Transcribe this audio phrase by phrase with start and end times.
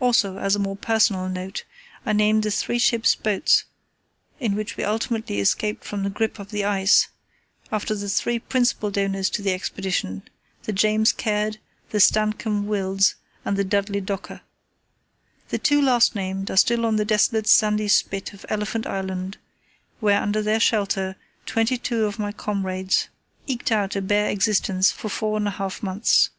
[0.00, 1.62] Also, as a more personal note,
[2.04, 3.66] I named the three ship's boats,
[4.40, 7.06] in which we ultimately escaped from the grip of the ice,
[7.70, 11.58] after the three principal donors to the Expedition—the James Caird,
[11.90, 13.14] the Stancomb Wills
[13.44, 14.40] and the Dudley Docker.
[15.50, 19.38] The two last named are still on the desolate sandy spit of Elephant Island,
[20.00, 21.14] where under their shelter
[21.46, 23.06] twenty two of my comrades
[23.46, 26.30] eked out a bare existence for four and a half months.